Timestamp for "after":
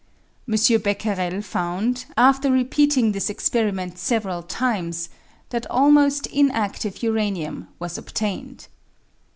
2.17-2.49